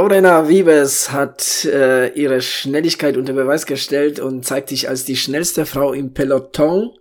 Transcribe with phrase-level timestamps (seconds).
[0.00, 5.66] Lorena Wiebes hat äh, ihre Schnelligkeit unter Beweis gestellt und zeigt sich als die schnellste
[5.66, 6.92] Frau im Peloton.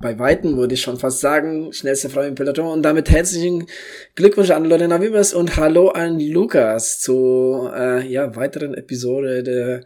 [0.00, 2.72] Bei Weitem würde ich schon fast sagen, schnellste Frau im Peloton.
[2.72, 3.66] Und damit herzlichen
[4.14, 9.84] Glückwunsch an Lorena Wiebes und Hallo an Lukas zu äh, ja, weiteren Episode der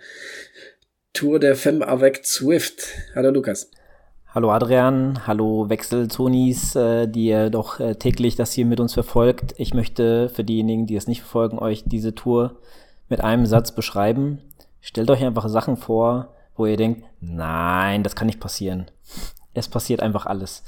[1.15, 2.91] Tour der Femme avec Swift.
[3.17, 3.73] Hallo Lukas.
[4.37, 9.55] Hallo Adrian, hallo Wechselzonis, äh, die ihr doch äh, täglich das hier mit uns verfolgt.
[9.57, 12.59] Ich möchte für diejenigen, die es nicht verfolgen, euch diese Tour
[13.09, 14.43] mit einem Satz beschreiben.
[14.83, 18.91] Stellt euch einfach Sachen vor, wo ihr denkt, nein, das kann nicht passieren.
[19.55, 20.65] Es passiert einfach alles.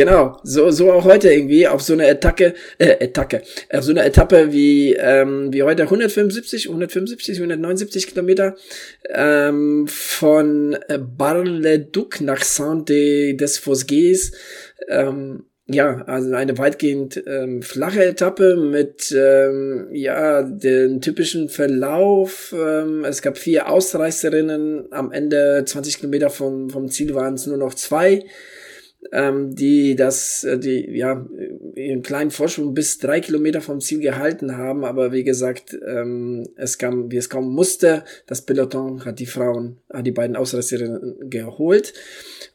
[0.00, 4.02] Genau, so, so auch heute irgendwie auf so eine Attacke, äh, Attacke, auf so eine
[4.02, 8.56] Etappe wie, ähm, wie heute 175, 175, 179 Kilometer
[9.10, 10.78] ähm, von
[11.18, 14.32] Bar-le-Duc nach Saint-des Vosges.
[14.88, 22.54] Ähm, ja, also eine weitgehend ähm, flache Etappe mit ähm, ja den typischen Verlauf.
[22.58, 24.92] Ähm, es gab vier Ausreißerinnen.
[24.92, 28.24] Am Ende 20 Kilometer vom, vom Ziel waren es nur noch zwei
[29.12, 31.26] ähm, die das, äh, die ja
[31.74, 36.78] ihren kleinen Vorsprung bis drei Kilometer vom Ziel gehalten haben, aber wie gesagt, ähm, es
[36.78, 41.94] kam, wie es kommen musste, das Peloton hat die Frauen, hat die beiden Ausreißerinnen geholt.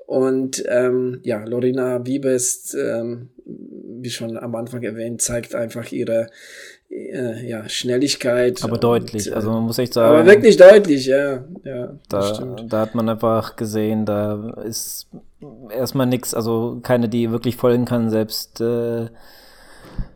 [0.06, 6.28] Und ähm, ja, Lorena Wiebes, ähm, wie schon am Anfang erwähnt, zeigt einfach ihre
[6.96, 8.64] äh, ja, Schnelligkeit.
[8.64, 10.16] Aber deutlich, und, äh, also man muss echt sagen.
[10.16, 11.44] Aber wirklich deutlich, ja.
[11.64, 15.08] ja da, da hat man einfach gesehen, da ist
[15.70, 19.08] erstmal nichts, also keine, die wirklich folgen kann, selbst äh,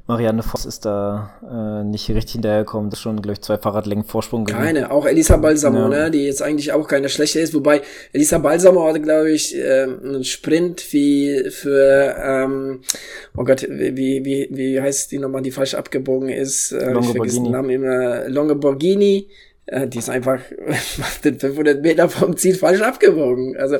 [0.09, 2.89] Marianne Voss ist da äh, nicht richtig hinterhergekommen.
[2.89, 4.59] Das ist schon, glaube ich, zwei Fahrradlängen Vorsprung gewesen.
[4.59, 5.87] Keine, auch Elisa Balsamo, ja.
[5.87, 7.53] ne, die jetzt eigentlich auch keine schlechte ist.
[7.53, 12.81] Wobei Elisa Balsamo hatte, glaube ich, äh, einen Sprint wie für, ähm,
[13.37, 16.71] oh Gott, wie, wie, wie heißt die nochmal, die falsch abgebogen ist?
[16.71, 18.27] Äh, ich vergesse den Namen immer.
[18.29, 19.27] Longoborghini
[19.67, 20.39] äh, die ist einfach
[21.23, 23.57] den 500 Meter vom Ziel falsch abgebogen.
[23.57, 23.77] Also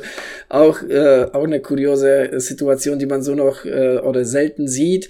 [0.47, 5.09] auch, äh, auch eine kuriose Situation, die man so noch äh, oder selten sieht.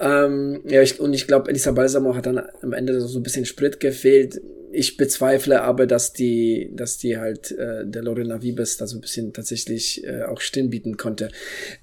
[0.00, 3.46] Ähm, ja, ich, und ich glaube, Elisa Balsamo hat dann am Ende so ein bisschen
[3.46, 4.40] Sprit gefehlt
[4.72, 9.00] ich bezweifle aber, dass die, dass die halt äh, der Lorena Wiebes da so ein
[9.00, 11.28] bisschen tatsächlich äh, auch Stirn bieten konnte.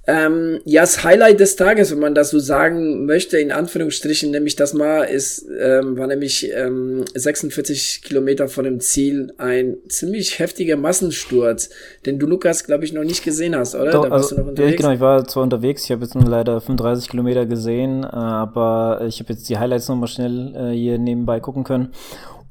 [0.08, 4.56] Ähm, ja, das Highlight des Tages, wenn man das so sagen möchte, in Anführungsstrichen, nämlich
[4.56, 10.78] das Mal ist, ähm, war nämlich ähm, 46 Kilometer von dem Ziel ein ziemlich heftiger
[10.78, 11.70] Massensturz,
[12.06, 13.92] den du Lukas, glaube ich, noch nicht gesehen hast, oder?
[13.92, 14.72] Doch, da warst also, du noch unterwegs.
[14.72, 19.02] Ja, genau, ich war zwar unterwegs, ich habe jetzt nur leider 35 Kilometer gesehen, aber
[19.08, 21.94] ich habe jetzt die Highlights nochmal schnell äh, hier nebenbei gucken können.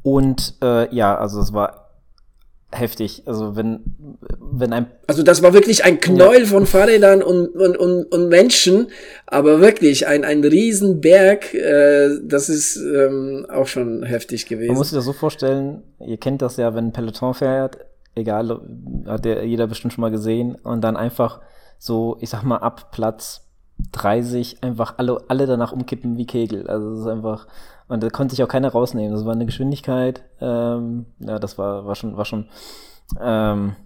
[0.03, 1.88] Und äh, ja, also es war
[2.70, 3.22] heftig.
[3.26, 3.81] Also wenn,
[4.38, 4.86] wenn ein.
[5.06, 6.47] Also das war wirklich ein Knäuel ja.
[6.47, 8.88] von Fahrrädern und, und, und, und Menschen,
[9.26, 14.69] aber wirklich ein, ein Riesenberg, äh, das ist ähm, auch schon heftig gewesen.
[14.69, 17.78] Man muss sich das so vorstellen, ihr kennt das ja, wenn ein Peloton fährt,
[18.14, 18.60] egal,
[19.06, 21.41] hat der jeder bestimmt schon mal gesehen, und dann einfach
[21.78, 23.47] so, ich sag mal, ab Platz
[23.92, 26.68] 30 einfach alle, alle danach umkippen wie Kegel.
[26.68, 27.46] Also es ist einfach,
[27.88, 29.12] und da konnte sich auch keiner rausnehmen.
[29.12, 32.48] Das war eine Geschwindigkeit, ähm, ja, das war, war schon, war schon
[33.20, 33.76] ähm,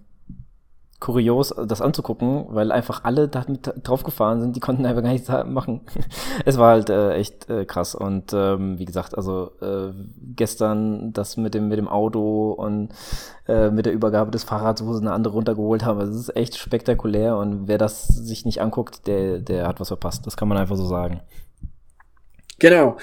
[1.03, 5.81] kurios, das anzugucken, weil einfach alle da draufgefahren sind, die konnten einfach gar nichts machen.
[6.45, 7.93] es war halt äh, echt äh, krass.
[7.93, 9.93] Und ähm, wie gesagt, also äh,
[10.33, 12.93] gestern das mit dem, mit dem Auto und
[13.49, 16.55] äh, mit der Übergabe des Fahrrads, wo sie eine andere runtergeholt haben, das ist echt
[16.55, 20.25] spektakulär und wer das sich nicht anguckt, der, der hat was verpasst.
[20.25, 21.19] Das kann man einfach so sagen.
[22.59, 22.95] Genau.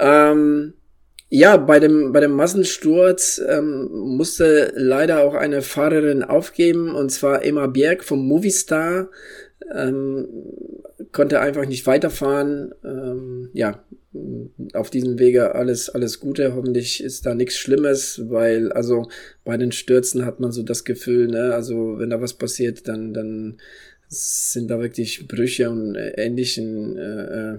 [0.00, 0.74] Ähm,
[1.36, 7.44] ja, bei dem, bei dem Massensturz ähm, musste leider auch eine Fahrerin aufgeben, und zwar
[7.44, 9.10] Emma Bjerg vom Movistar.
[9.74, 10.28] Ähm,
[11.10, 12.72] konnte einfach nicht weiterfahren.
[12.84, 13.82] Ähm, ja,
[14.74, 16.54] auf diesem Wege alles, alles Gute.
[16.54, 19.08] Hoffentlich ist da nichts Schlimmes, weil, also
[19.44, 23.12] bei den Stürzen hat man so das Gefühl, ne, also wenn da was passiert, dann,
[23.12, 23.58] dann
[24.06, 27.58] sind da wirklich Brüche und ähnlichen äh, äh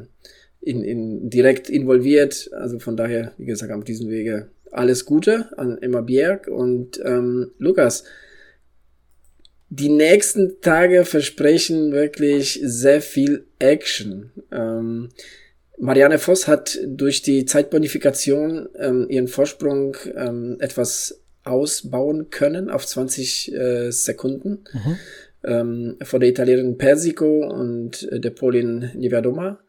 [0.65, 2.49] in, in, direkt involviert.
[2.53, 7.51] Also von daher, wie gesagt, auf diesem Wege alles Gute an Emma Bjerg und ähm,
[7.57, 8.03] Lukas.
[9.69, 14.31] Die nächsten Tage versprechen wirklich sehr viel Action.
[14.51, 15.09] Ähm,
[15.77, 23.53] Marianne Voss hat durch die Zeitbonifikation ähm, ihren Vorsprung ähm, etwas ausbauen können auf 20
[23.53, 24.97] äh, Sekunden mhm.
[25.43, 29.59] ähm, vor der Italienerin Persico und äh, der Polin Nivedoma.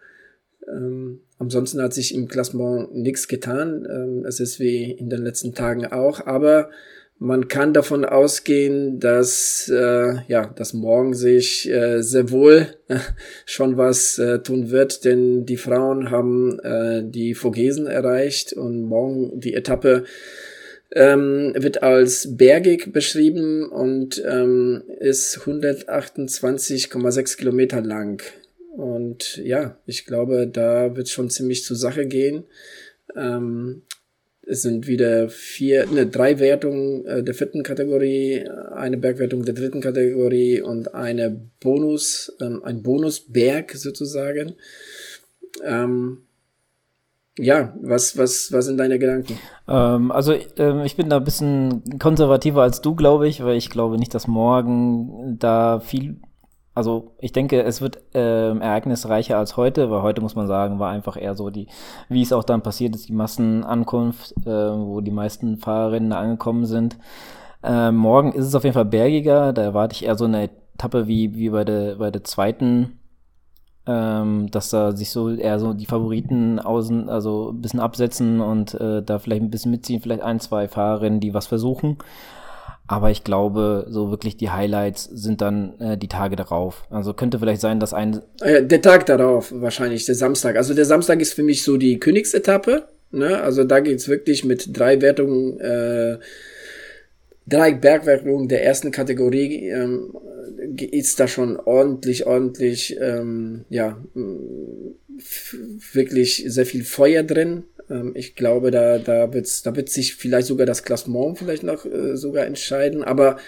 [0.68, 3.86] Ähm, ansonsten hat sich im Klassement nichts getan.
[3.90, 6.26] Ähm, es ist wie in den letzten Tagen auch.
[6.26, 6.70] Aber
[7.18, 12.98] man kann davon ausgehen, dass äh, ja, dass morgen sich äh, sehr wohl äh,
[13.46, 19.40] schon was äh, tun wird, denn die Frauen haben äh, die Vogesen erreicht und morgen
[19.40, 20.04] die Etappe
[20.92, 28.22] ähm, wird als bergig beschrieben und ähm, ist 128,6 Kilometer lang.
[28.76, 32.44] Und ja, ich glaube, da wird schon ziemlich zur Sache gehen.
[33.16, 33.82] Ähm,
[34.42, 39.80] es sind wieder vier, ne, drei Wertungen äh, der vierten Kategorie, eine Bergwertung der dritten
[39.80, 44.56] Kategorie und eine Bonus, ähm, ein Bonusberg sozusagen.
[45.64, 46.18] Ähm,
[47.38, 49.38] ja, was, was, was sind deine Gedanken?
[49.68, 53.70] Ähm, also ähm, ich bin da ein bisschen konservativer als du, glaube ich, weil ich
[53.70, 56.20] glaube nicht, dass morgen da viel
[56.76, 60.90] also ich denke, es wird ähm, ereignisreicher als heute, weil heute muss man sagen, war
[60.90, 61.68] einfach eher so die,
[62.10, 66.98] wie es auch dann passiert ist, die Massenankunft, äh, wo die meisten Fahrerinnen angekommen sind.
[67.64, 71.08] Äh, morgen ist es auf jeden Fall bergiger, da erwarte ich eher so eine Etappe
[71.08, 72.98] wie, wie bei der, bei der zweiten,
[73.86, 78.74] ähm, dass da sich so eher so die Favoriten außen, also ein bisschen absetzen und
[78.74, 81.96] äh, da vielleicht ein bisschen mitziehen, vielleicht ein, zwei Fahrerinnen, die was versuchen.
[82.88, 86.86] Aber ich glaube, so wirklich die Highlights sind dann äh, die Tage darauf.
[86.90, 88.20] Also könnte vielleicht sein, dass ein.
[88.44, 90.56] Ja, der Tag darauf, wahrscheinlich, der Samstag.
[90.56, 92.84] Also der Samstag ist für mich so die Königsetappe.
[93.10, 93.40] Ne?
[93.40, 96.18] Also da geht's wirklich mit drei Wertungen, äh,
[97.46, 99.68] drei Bergwertungen der ersten Kategorie.
[99.68, 100.14] Ähm,
[100.78, 103.98] ist da schon ordentlich, ordentlich, ähm, ja,
[105.92, 107.64] wirklich sehr viel Feuer drin.
[107.90, 111.84] Ähm, ich glaube, da, da, wird's, da wird sich vielleicht sogar das Klassement vielleicht noch
[111.84, 113.04] äh, sogar entscheiden.
[113.04, 113.38] Aber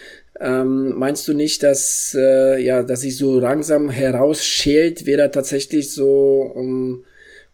[0.41, 5.93] ähm, meinst du nicht, dass, äh, ja, dass sich so langsam herausschält, wer da tatsächlich
[5.93, 7.05] so um,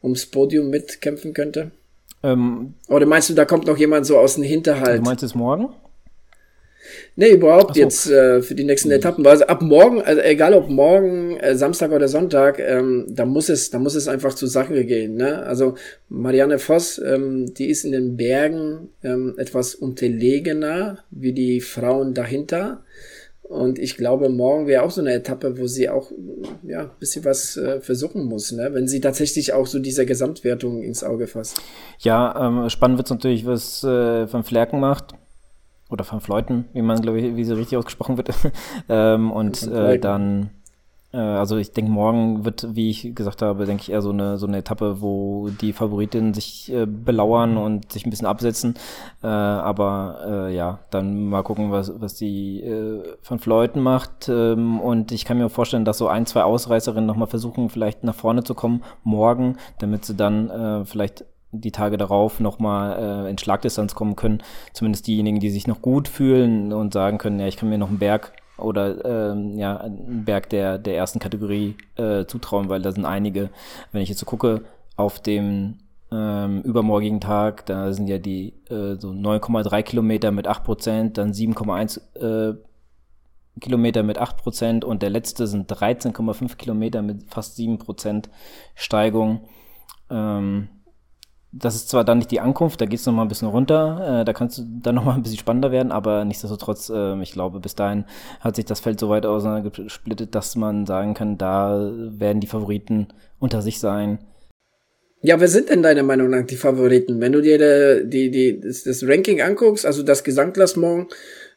[0.02, 1.70] ums Podium mitkämpfen könnte?
[2.22, 5.00] Ähm, Oder meinst du, da kommt noch jemand so aus dem Hinterhalt?
[5.00, 5.68] Du meinst es morgen?
[7.16, 7.80] Nee, überhaupt so.
[7.80, 8.96] jetzt äh, für die nächsten mhm.
[8.96, 9.26] Etappen.
[9.26, 13.70] Also ab morgen, also egal ob morgen, äh, Samstag oder Sonntag, ähm, da muss es,
[13.70, 15.14] da muss es einfach zur Sache gehen.
[15.14, 15.42] Ne?
[15.44, 15.74] Also
[16.08, 22.82] Marianne Voss, ähm, die ist in den Bergen ähm, etwas unterlegener wie die Frauen dahinter.
[23.42, 26.10] Und ich glaube, morgen wäre auch so eine Etappe, wo sie auch
[26.62, 28.70] ja ein bisschen was äh, versuchen muss, ne?
[28.72, 31.60] wenn sie tatsächlich auch so diese Gesamtwertung ins Auge fasst.
[31.98, 35.14] Ja, ähm, spannend wird es natürlich, was äh, Van Flerken macht
[35.94, 38.30] oder fünf Leuten, wie man, glaube ich, wie so richtig ausgesprochen wird.
[38.88, 40.50] ähm, und äh, dann,
[41.12, 44.36] äh, also ich denke, morgen wird, wie ich gesagt habe, denke ich eher so eine,
[44.36, 48.74] so eine Etappe, wo die Favoritinnen sich äh, belauern und sich ein bisschen absetzen.
[49.22, 54.28] Äh, aber äh, ja, dann mal gucken, was, was die äh, fünf Leuten macht.
[54.28, 58.14] Ähm, und ich kann mir vorstellen, dass so ein, zwei Ausreißerinnen nochmal versuchen, vielleicht nach
[58.14, 61.24] vorne zu kommen morgen, damit sie dann äh, vielleicht
[61.60, 64.42] die Tage darauf nochmal äh, in Schlagdistanz kommen können.
[64.72, 67.88] Zumindest diejenigen, die sich noch gut fühlen und sagen können, ja, ich kann mir noch
[67.88, 72.92] einen Berg oder ähm, ja, einen Berg der, der ersten Kategorie äh, zutrauen, weil da
[72.92, 73.50] sind einige,
[73.92, 74.62] wenn ich jetzt so gucke,
[74.96, 75.78] auf dem
[76.12, 81.32] ähm, übermorgigen Tag, da sind ja die äh, so 9,3 Kilometer mit 8 Prozent, dann
[81.32, 82.56] 7,1 äh,
[83.60, 88.28] Kilometer mit 8 Prozent und der letzte sind 13,5 Kilometer mit fast 7 Prozent
[88.74, 89.48] Steigung.
[90.10, 90.68] Ähm,
[91.56, 94.24] das ist zwar dann nicht die Ankunft, da geht es nochmal ein bisschen runter, äh,
[94.24, 97.74] da kannst du dann nochmal ein bisschen spannender werden, aber nichtsdestotrotz, äh, ich glaube, bis
[97.74, 98.04] dahin
[98.40, 103.08] hat sich das Feld so weit auseinandergesplittet, dass man sagen kann, da werden die Favoriten
[103.38, 104.18] unter sich sein.
[105.20, 107.20] Ja, wer sind denn deiner Meinung nach die Favoriten?
[107.20, 111.10] Wenn du dir die, die, das, das Ranking anguckst, also das Gesamtklassement,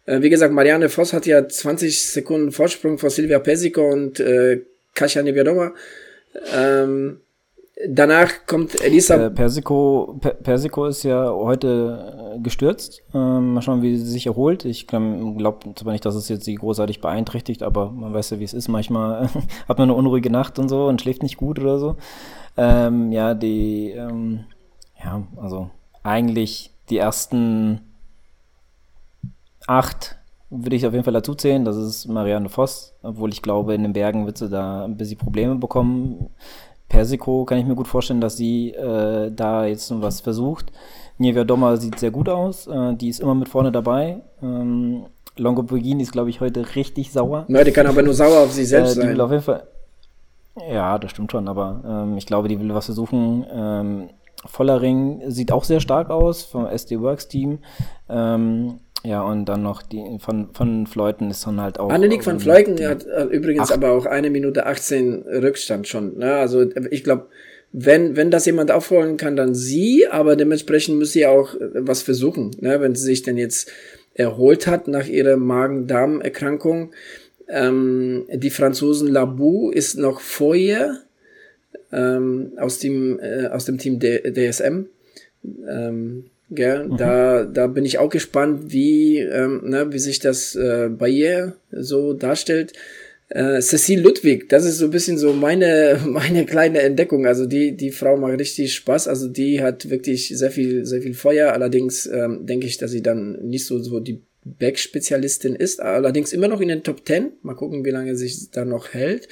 [0.06, 4.62] äh, wie gesagt, Marianne Voss hat ja 20 Sekunden Vorsprung vor Silvia Pesico und äh,
[4.94, 5.74] Kasia Neviadoma.
[6.56, 7.20] Ähm,
[7.90, 9.16] Danach kommt Elisa.
[9.16, 13.02] Äh, Persico, per Persico ist ja heute äh, gestürzt.
[13.14, 14.66] Ähm, mal schauen, wie sie sich erholt.
[14.66, 18.44] Ich glaube zwar nicht, dass es jetzt sie großartig beeinträchtigt, aber man weiß ja, wie
[18.44, 18.68] es ist.
[18.68, 19.30] Manchmal
[19.70, 21.96] hat man eine unruhige Nacht und so und schläft nicht gut oder so.
[22.58, 24.46] Ähm, ja, die, ähm,
[25.02, 25.70] ja, also
[26.04, 27.82] eigentlich die ersten
[29.66, 30.18] acht
[30.50, 31.66] würde ich auf jeden Fall dazu zählen.
[31.66, 35.18] Das ist Marianne Voss, obwohl ich glaube, in den Bergen wird sie da ein bisschen
[35.18, 36.30] Probleme bekommen.
[36.98, 40.72] Persico kann ich mir gut vorstellen, dass sie äh, da jetzt noch was versucht.
[41.20, 42.66] Nievia Dommer sieht sehr gut aus.
[42.66, 44.22] Äh, die ist immer mit vorne dabei.
[44.42, 47.46] Ähm, Longoborghini ist, glaube ich, heute richtig sauer.
[47.50, 49.10] Nein, die kann aber nur sauer auf sich selbst äh, sein.
[49.10, 49.68] Will auf jeden Fall,
[50.72, 53.46] ja, das stimmt schon, aber ähm, ich glaube, die will was versuchen.
[53.54, 54.10] Ähm,
[54.46, 57.60] Vollering sieht auch sehr stark aus vom SD Works Team.
[58.10, 61.90] Ähm, ja, und dann noch die von, von Fleuten ist dann halt auch.
[61.90, 66.18] Anneliek van Fleuten hat äh, übrigens aber auch eine Minute 18 Rückstand schon.
[66.18, 66.34] Ne?
[66.34, 67.28] Also ich glaube,
[67.72, 72.02] wenn, wenn das jemand aufholen kann, dann sie, aber dementsprechend muss sie auch äh, was
[72.02, 72.82] versuchen, ne?
[72.82, 73.72] wenn sie sich denn jetzt
[74.14, 76.92] erholt hat nach ihrer Magen-Darm-Erkrankung.
[77.48, 81.00] Ähm, die Franzosen Labou ist noch vor ihr
[81.94, 84.88] ähm, aus, dem, äh, aus dem Team D DSM.
[85.66, 86.88] Ähm, gell?
[86.88, 86.98] Mhm.
[86.98, 91.56] Da, da bin ich auch gespannt, wie, ähm, ne, wie sich das äh, bei ihr
[91.72, 92.74] so darstellt.
[93.30, 97.26] Äh, Cecile Ludwig, das ist so ein bisschen so meine, meine kleine Entdeckung.
[97.26, 99.08] Also die, die Frau macht richtig Spaß.
[99.08, 101.52] Also die hat wirklich sehr viel, sehr viel Feuer.
[101.52, 105.82] Allerdings ähm, denke ich, dass sie dann nicht so, so die Back-Spezialistin ist.
[105.82, 107.34] Allerdings immer noch in den Top 10.
[107.42, 109.28] Mal gucken, wie lange sich da noch hält.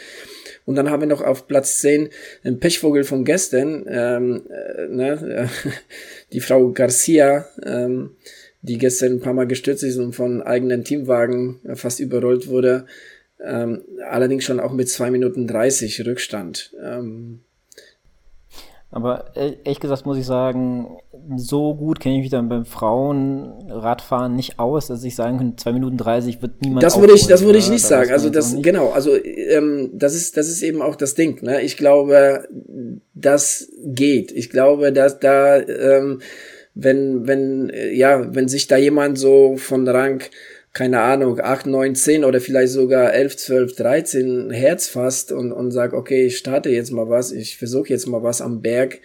[0.66, 2.10] Und dann haben wir noch auf Platz 10
[2.44, 5.50] einen Pechvogel von gestern, ähm, äh, ne,
[6.34, 8.12] die Frau Garcia, ähm,
[8.62, 12.88] die gestern ein paar Mal gestürzt ist und von eigenen Teamwagen fast überrollt wurde.
[13.44, 16.74] Ähm, allerdings schon auch mit zwei Minuten 30 Rückstand.
[16.84, 17.42] Ähm,
[18.96, 20.88] aber e-, ehrlich gesagt muss ich sagen,
[21.36, 25.74] so gut kenne ich mich dann beim Frauenradfahren nicht aus, dass ich sagen könnte, 2
[25.74, 26.82] Minuten 30 wird niemand.
[26.82, 28.12] Das würde ich, das würde ich nicht sagen.
[28.12, 31.44] Also das, genau, also ähm, das ist, das ist eben auch das Ding.
[31.44, 31.62] Ne?
[31.62, 32.48] Ich glaube,
[33.14, 34.32] das geht.
[34.32, 36.22] Ich glaube, dass da, ähm,
[36.74, 40.24] wenn, wenn, ja, wenn sich da jemand so von Rang
[40.76, 45.72] keine Ahnung, 8, 9, 10 oder vielleicht sogar 11, 12, 13 Herz fasst und, und
[45.72, 49.00] sagt, okay, ich starte jetzt mal was, ich versuche jetzt mal was am Berg,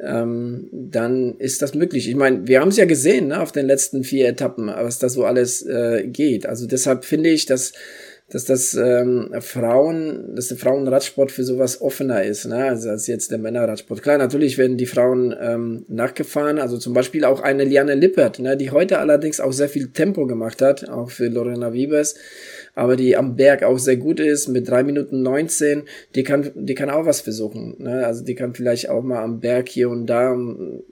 [0.00, 2.08] ähm, dann ist das möglich.
[2.08, 5.10] Ich meine, wir haben es ja gesehen ne, auf den letzten vier Etappen, was da
[5.10, 6.46] so alles äh, geht.
[6.46, 7.74] Also deshalb finde ich, dass
[8.30, 13.30] dass das ähm, Frauen, dass der Frauenradsport für sowas offener ist, ne, also als jetzt
[13.30, 14.02] der Männerradsport.
[14.02, 18.56] Klar, natürlich werden die Frauen ähm, nachgefahren, also zum Beispiel auch eine Liane Lippert, ne,
[18.56, 22.14] die heute allerdings auch sehr viel Tempo gemacht hat, auch für Lorena Wiebes,
[22.74, 25.82] aber die am Berg auch sehr gut ist, mit drei Minuten 19,
[26.14, 29.40] die kann, die kann auch was versuchen, ne, also die kann vielleicht auch mal am
[29.40, 30.34] Berg hier und da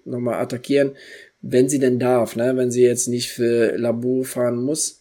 [0.05, 0.93] nochmal attackieren,
[1.41, 5.00] wenn sie denn darf, ne, wenn sie jetzt nicht für Labu fahren muss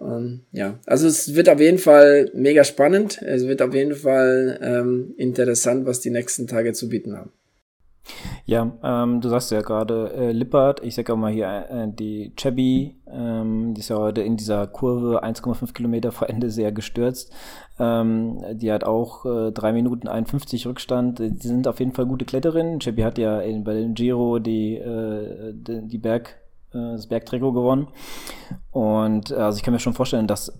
[0.00, 3.20] ähm, ja, also es wird auf jeden Fall mega spannend.
[3.22, 7.30] Es wird auf jeden Fall ähm, interessant, was die nächsten Tage zu bieten haben.
[8.44, 12.32] Ja, ähm, du sagst ja gerade äh, Lippert, ich sag auch mal hier äh, die
[12.36, 17.32] Chebby, ähm, die ist ja heute in dieser Kurve 1,5 Kilometer vor Ende sehr gestürzt.
[17.80, 21.18] Ähm, die hat auch äh, 3 Minuten 51 Rückstand.
[21.18, 22.78] Die sind auf jeden Fall gute Kletterinnen.
[22.78, 26.36] Chebby hat ja in, bei dem Giro die, äh, die, die Berg
[26.76, 27.88] äh, das Bergtrikot gewonnen.
[28.70, 30.52] Und äh, also ich kann mir schon vorstellen, dass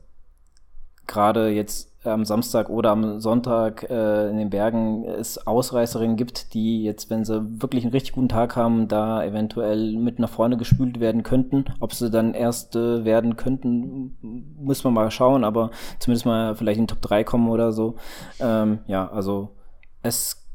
[1.06, 6.82] gerade jetzt am Samstag oder am Sonntag äh, in den Bergen es Ausreißerinnen gibt, die
[6.85, 11.00] jetzt, wenn sie wirklich einen richtig guten Tag haben, da eventuell mit nach vorne gespült
[11.00, 11.64] werden könnten.
[11.80, 14.16] Ob sie dann Erste werden könnten,
[14.56, 17.96] muss man mal schauen, aber zumindest mal vielleicht in den Top 3 kommen oder so.
[18.40, 19.56] Ähm, ja, also
[20.02, 20.46] es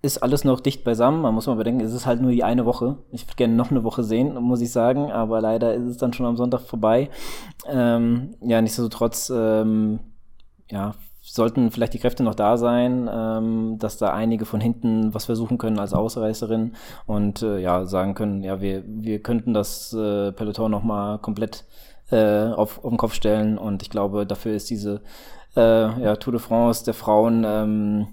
[0.00, 1.22] ist alles noch dicht beisammen.
[1.22, 2.98] Man muss mal bedenken, es ist halt nur die eine Woche.
[3.10, 6.12] Ich würde gerne noch eine Woche sehen, muss ich sagen, aber leider ist es dann
[6.12, 7.10] schon am Sonntag vorbei.
[7.66, 9.98] Ähm, ja, nichtsdestotrotz, ähm,
[10.70, 15.26] ja, sollten vielleicht die Kräfte noch da sein, ähm, dass da einige von hinten was
[15.26, 16.74] versuchen können als Ausreißerin
[17.06, 21.64] und äh, ja, sagen können, ja, wir, wir könnten das äh, Peloton nochmal komplett
[22.10, 25.02] äh, auf, auf den Kopf stellen und ich glaube, dafür ist diese
[25.56, 25.60] äh,
[26.02, 28.06] ja, Tour de France der Frauen ähm,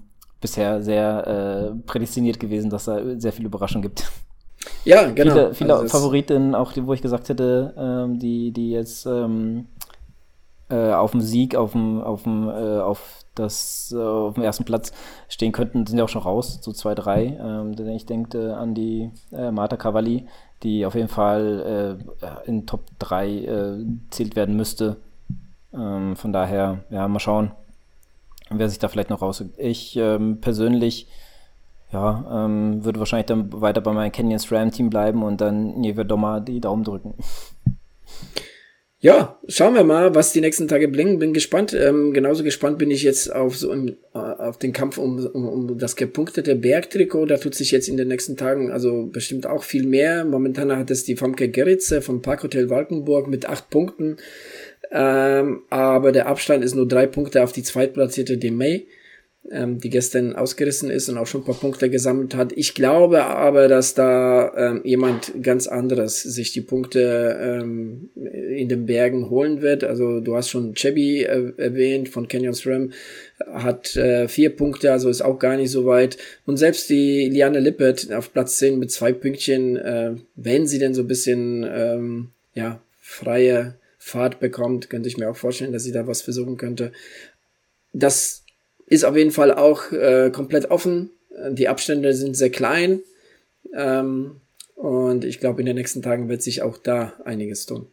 [0.46, 4.10] bisher sehr äh, prädestiniert gewesen, dass da sehr viele Überraschungen gibt.
[4.84, 5.34] Ja, genau.
[5.34, 9.66] Viele, viele also Favoriten, auch die, wo ich gesagt hätte, ähm, die, die jetzt ähm,
[10.70, 14.64] äh, auf dem Sieg, auf dem, auf dem, äh, auf das, äh, auf dem ersten
[14.64, 14.92] Platz
[15.28, 17.36] stehen könnten, sind ja auch schon raus, so zwei, drei.
[17.40, 20.26] Ähm, ich denke äh, an die äh, Marta Cavalli,
[20.62, 24.96] die auf jeden Fall äh, in Top 3 äh, zählt werden müsste.
[25.74, 27.50] Ähm, von daher, ja, mal schauen
[28.50, 29.44] wer sich da vielleicht noch raus.
[29.58, 31.08] Ich ähm, persönlich
[31.92, 36.04] ja, ähm, würde wahrscheinlich dann weiter bei meinem Canyon SRAM Team bleiben und dann Neve
[36.04, 37.14] Dommer die Daumen drücken.
[38.98, 41.18] Ja, schauen wir mal, was die nächsten Tage bringen.
[41.18, 41.74] Bin gespannt.
[41.74, 45.48] Ähm, genauso gespannt bin ich jetzt auf so im, äh, auf den Kampf um, um,
[45.48, 47.26] um das gepunktete Bergtrikot.
[47.26, 50.24] Da tut sich jetzt in den nächsten Tagen also bestimmt auch viel mehr.
[50.24, 54.16] Momentan hat es die Famke Geritze vom Parkhotel Walkenburg mit acht Punkten.
[54.96, 58.86] Ähm, aber der Abstand ist nur drei Punkte auf die zweitplatzierte Demey,
[59.52, 62.54] ähm, die gestern ausgerissen ist und auch schon ein paar Punkte gesammelt hat.
[62.56, 68.86] Ich glaube aber, dass da ähm, jemand ganz anderes sich die Punkte ähm, in den
[68.86, 69.84] Bergen holen wird.
[69.84, 72.92] Also du hast schon Chebby äh, erwähnt von Canyon SRAM,
[73.52, 76.16] hat äh, vier Punkte, also ist auch gar nicht so weit.
[76.46, 80.94] Und selbst die Liane Lippert auf Platz 10 mit zwei Pünktchen, äh, wenn sie denn
[80.94, 83.74] so ein bisschen ähm, ja, freie
[84.06, 86.92] Fahrt bekommt, könnte ich mir auch vorstellen, dass sie da was versuchen könnte.
[87.92, 88.44] Das
[88.86, 91.10] ist auf jeden Fall auch äh, komplett offen.
[91.50, 93.00] Die Abstände sind sehr klein.
[93.74, 94.40] Ähm,
[94.76, 97.88] und ich glaube, in den nächsten Tagen wird sich auch da einiges tun.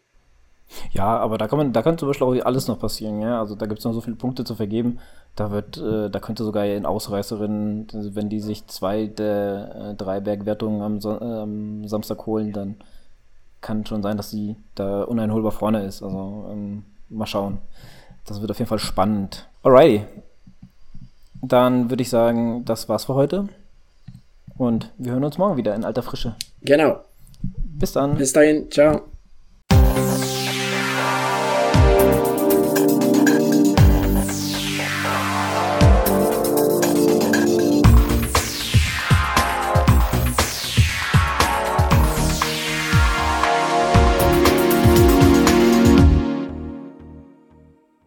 [0.91, 3.39] Ja, aber da kann man, da kann zum Beispiel auch alles noch passieren, ja.
[3.39, 4.99] Also da gibt es noch so viele Punkte zu vergeben.
[5.35, 10.19] Da wird, äh, da könnte sogar in Ausreißerinnen, wenn die sich zwei der äh, drei
[10.19, 12.75] Bergwertungen am, äh, am, Samstag holen, dann
[13.63, 16.03] kann schon sein, dass sie da uneinholbar vorne ist.
[16.03, 17.57] Also ähm, mal schauen.
[18.25, 19.47] Das wird auf jeden Fall spannend.
[19.63, 20.05] Alrighty.
[21.41, 23.49] Dann würde ich sagen, das war's für heute.
[24.57, 26.35] Und wir hören uns morgen wieder in alter Frische.
[26.61, 26.99] Genau.
[27.41, 28.17] Bis dann.
[28.17, 28.69] Bis dahin.
[28.69, 29.12] Ciao.